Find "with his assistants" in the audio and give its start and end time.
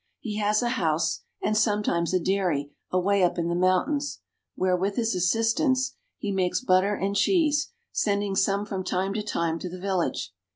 4.75-5.95